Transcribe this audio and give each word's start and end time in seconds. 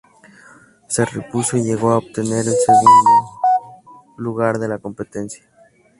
Se 0.87 1.05
repuso 1.05 1.57
y 1.57 1.63
llegó 1.63 1.91
a 1.91 1.99
obtener 1.99 2.39
el 2.47 2.55
segundo 2.55 3.39
lugar 4.17 4.57
de 4.57 4.67
la 4.67 4.79
competencia. 4.79 5.43